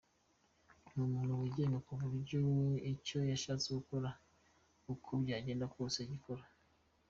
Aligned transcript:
Ni 0.91 0.99
umuntu 1.07 1.39
wigenga 1.41 1.77
ku 1.85 1.93
buryo 2.11 2.41
icyo 2.93 3.19
yashatse 3.31 3.67
gukora 3.77 4.09
uko 4.93 5.09
byagenda 5.23 5.65
kose 5.73 5.97
agikora. 6.05 6.43